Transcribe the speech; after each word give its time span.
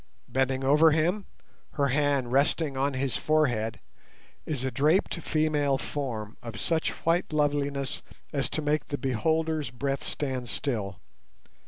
Bending 0.27 0.63
over 0.63 0.89
him, 0.89 1.27
her 1.73 1.89
hand 1.89 2.31
resting 2.31 2.75
on 2.75 2.95
his 2.95 3.17
forehead, 3.17 3.79
is 4.47 4.65
a 4.65 4.71
draped 4.71 5.19
female 5.21 5.77
form 5.77 6.37
of 6.41 6.59
such 6.59 6.89
white 7.05 7.31
loveliness 7.31 8.01
as 8.33 8.49
to 8.49 8.63
make 8.63 8.87
the 8.87 8.97
beholder's 8.97 9.69
breath 9.69 10.03
stand 10.03 10.49
still. 10.49 10.97